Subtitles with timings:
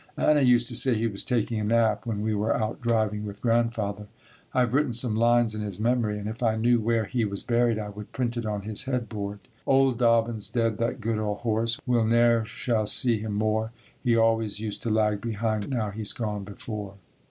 [0.17, 3.39] Anna used to say he was taking a nap when we were out driving with
[3.39, 4.07] Grandfather.
[4.51, 7.43] I have written some lines in his memory and if I knew where he was
[7.43, 9.41] buried, I would print it on his head board.
[9.67, 14.59] Old Dobbin's dead, that good old horse, We ne'er shall see him more, He always
[14.59, 16.95] used to lag behind But now he's gone before.